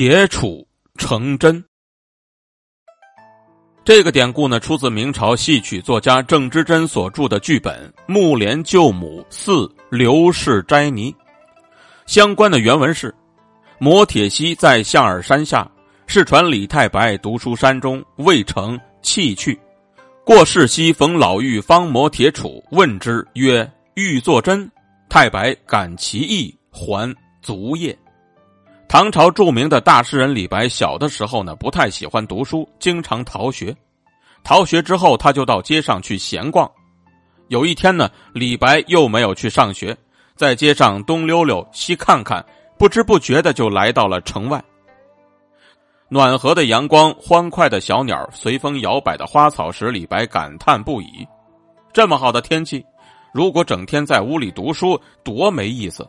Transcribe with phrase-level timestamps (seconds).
[0.00, 0.64] 铁杵
[0.96, 1.62] 成针。
[3.84, 11.12] 这个典故呢，出自明朝戏曲作家郑之珍所著的剧本《木莲救母四刘氏斋泥》。
[12.06, 13.14] 相关的原文是：
[13.78, 15.70] 摩铁溪在象耳山下，
[16.06, 19.60] 世传李太白读书山中，未成弃去。
[20.24, 24.66] 过世溪逢老妪方磨铁杵，问之曰：“欲作针。”
[25.10, 27.94] 太白感其意，还足业。
[28.90, 33.72] 唐朝著名的大诗人李白，小的时候呢，不太喜欢读书，经常逃学。
[34.42, 36.68] 逃学之后，他就到街上去闲逛。
[37.46, 39.96] 有一天呢，李白又没有去上学，
[40.34, 42.44] 在街上东溜溜西看看，
[42.80, 44.60] 不知不觉的就来到了城外。
[46.08, 51.24] 暖和的阳光，欢快的小鸟，随风摇摆的花草，使李白感叹不已。
[51.92, 52.84] 这么好的天气！
[53.32, 56.04] 如果整天在屋里读书，多没意思。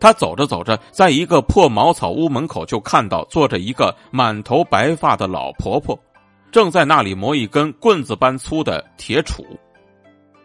[0.00, 5.98] 他走着走着，在一个破茅草屋门口，就看到坐着一个满头白发的老婆婆，
[6.50, 9.44] 正在那里磨一根棍子般粗的铁杵。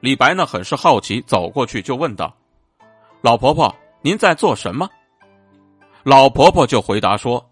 [0.00, 2.34] 李白呢，很是好奇，走过去就问道
[3.22, 4.88] ：“老婆婆，您在做什么？”
[6.04, 7.42] 老婆婆就回答说：“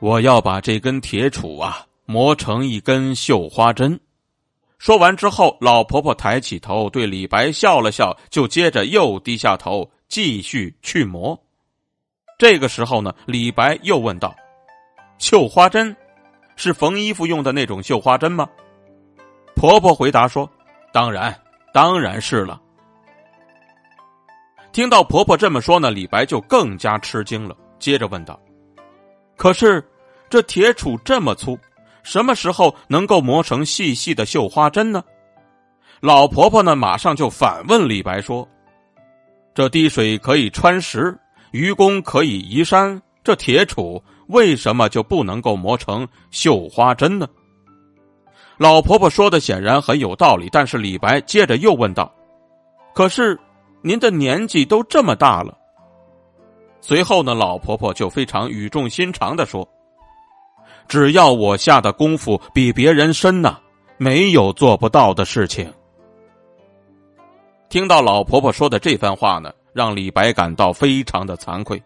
[0.00, 3.98] 我要把这根铁杵啊磨成一根绣花针。”
[4.78, 11.38] 说完之后，老婆婆抬起头对李白笑了笑，就接着又低下头继续去磨。
[12.38, 14.34] 这个时候呢，李白又问道
[15.18, 15.94] ：“绣花针，
[16.56, 18.48] 是缝衣服用的那种绣花针吗？”
[19.54, 20.48] 婆婆回答说
[20.92, 21.34] ：“当然，
[21.72, 22.60] 当然是了。”
[24.72, 28.38] 听到婆婆这么说呢，李白就更加吃惊了，接着问道
[29.36, 29.84] ：“可是
[30.30, 31.58] 这铁杵这么粗？”
[32.04, 35.04] 什么时候能够磨成细细的绣花针呢？
[36.00, 38.48] 老婆婆呢，马上就反问李白说
[39.58, 41.18] ：“这滴水可以穿石，
[41.50, 47.26] 愚公可以移山，这铁杵为什么就不能够磨成绣花针呢？”
[48.56, 52.08] 老婆婆说的显然很有道理，但是李白接着又问道
[52.94, 53.36] ：“可是
[53.82, 55.58] 您的年纪都这么大了。”
[56.80, 59.68] 随后呢，老婆婆就非常语重心长的说。
[60.86, 63.58] 只要我下的功夫比别人深呐，
[63.96, 65.68] 没有做不到的事情。
[67.68, 71.82] 听到老婆婆说的这番话呢，让李白感到非常的惭愧。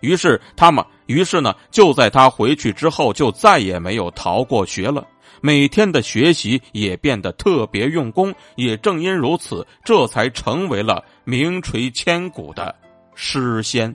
[0.00, 5.06] 于是他们，于是呢，就在他回去之后，就再也没有逃过学了。
[5.40, 8.32] 每天的学习也变得特别用功。
[8.54, 12.74] 也正因如此，这才成为了名垂千古的
[13.14, 13.94] 诗仙。